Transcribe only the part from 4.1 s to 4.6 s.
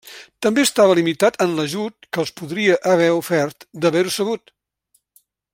sabut.